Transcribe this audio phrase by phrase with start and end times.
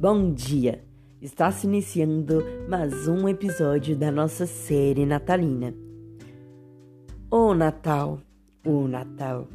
[0.00, 0.82] Bom dia!
[1.20, 5.74] Está se iniciando mais um episódio da nossa série natalina.
[7.30, 8.18] O Natal,
[8.64, 9.46] o Natal.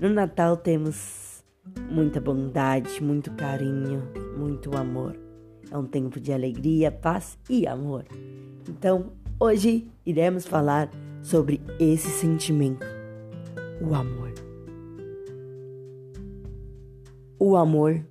[0.00, 1.44] No Natal temos
[1.88, 4.02] muita bondade, muito carinho,
[4.36, 5.16] muito amor.
[5.70, 8.06] É um tempo de alegria, paz e amor.
[8.68, 10.90] Então, hoje iremos falar
[11.22, 12.84] sobre esse sentimento,
[13.80, 14.34] o amor.
[17.38, 18.04] O amor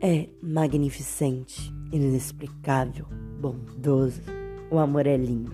[0.00, 3.06] é magnificente, inexplicável,
[3.40, 4.22] bondoso.
[4.70, 5.52] O amor é lindo.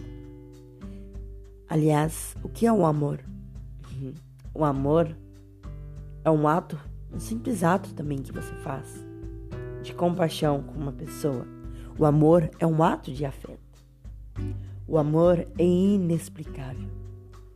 [1.68, 3.20] Aliás, o que é o amor?
[4.54, 5.16] O amor
[6.24, 6.78] é um ato,
[7.12, 9.04] um simples ato também que você faz
[9.82, 11.46] de compaixão com uma pessoa.
[11.98, 13.60] O amor é um ato de afeto.
[14.86, 16.88] O amor é inexplicável.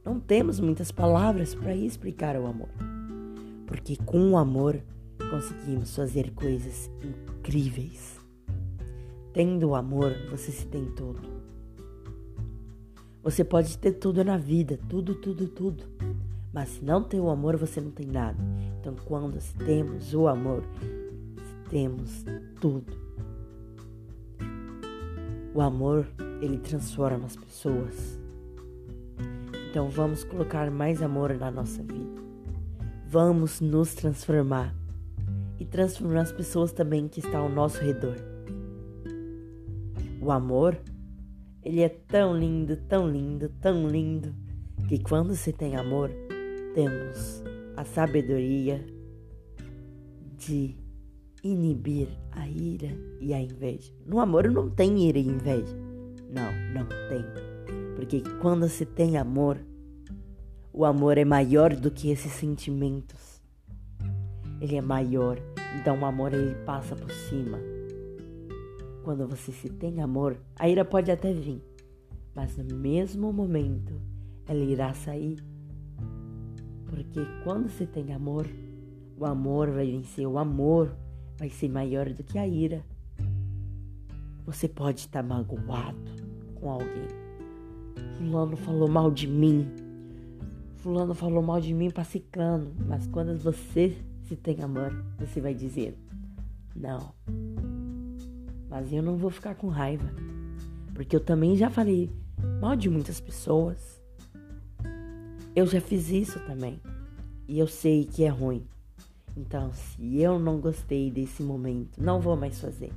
[0.05, 2.71] Não temos muitas palavras para explicar o amor,
[3.67, 4.83] porque com o amor
[5.31, 8.19] conseguimos fazer coisas incríveis.
[9.33, 11.21] Tendo o amor, você se tem tudo.
[13.23, 15.85] Você pode ter tudo na vida, tudo, tudo, tudo.
[16.53, 18.39] Mas se não tem o amor, você não tem nada.
[18.81, 20.65] Então, quando temos o amor,
[21.69, 22.25] temos
[22.61, 22.93] tudo.
[25.55, 26.07] O amor,
[26.41, 28.19] ele transforma as pessoas.
[29.71, 32.23] Então, vamos colocar mais amor na nossa vida.
[33.07, 34.78] Vamos nos transformar
[35.59, 38.17] e transformar as pessoas também que estão ao nosso redor.
[40.21, 40.79] O amor,
[41.63, 44.35] ele é tão lindo, tão lindo, tão lindo,
[44.89, 46.11] que quando se tem amor,
[46.75, 47.43] temos
[47.77, 48.85] a sabedoria
[50.37, 50.77] de
[51.43, 52.89] inibir a ira
[53.21, 53.93] e a inveja.
[54.07, 55.77] No amor não tem ira e inveja.
[56.31, 57.25] Não, não tem.
[57.97, 59.59] Porque quando se tem amor,
[60.73, 63.38] o amor é maior do que esses sentimentos
[64.61, 65.39] ele é maior,
[65.81, 67.59] então o amor ele passa por cima.
[69.05, 71.63] Quando você se tem amor, a ira pode até vir,
[72.35, 74.01] mas no mesmo momento
[74.47, 75.39] ela irá sair.
[76.87, 78.47] Porque quando se tem amor,
[79.19, 80.95] o amor vai vencer, o amor
[81.39, 82.85] vai ser maior do que a ira.
[84.45, 86.11] Você pode estar magoado
[86.55, 87.09] com alguém.
[88.17, 89.88] Fulano falou mal de mim.
[90.89, 92.75] Fulano falou mal de mim para ciclano.
[92.87, 95.95] Mas quando você se tem amor, você vai dizer:
[96.75, 97.13] Não.
[98.71, 100.11] Mas eu não vou ficar com raiva.
[100.95, 102.11] Porque eu também já falei
[102.59, 104.01] mal de muitas pessoas.
[105.55, 106.81] Eu já fiz isso também.
[107.47, 108.67] E eu sei que é ruim.
[109.37, 112.95] Então, se eu não gostei desse momento, não vou mais fazer.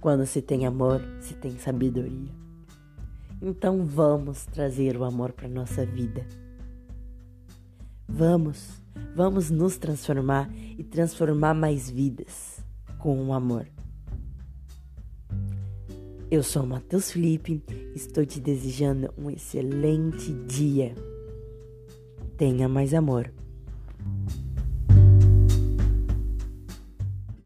[0.00, 2.47] Quando se tem amor, se tem sabedoria.
[3.40, 6.26] Então vamos trazer o amor para nossa vida.
[8.08, 8.82] Vamos,
[9.14, 12.64] vamos nos transformar e transformar mais vidas
[12.98, 13.68] com o amor.
[16.30, 17.62] Eu sou Matheus Felipe,
[17.94, 20.94] estou te desejando um excelente dia.
[22.36, 23.32] Tenha mais amor.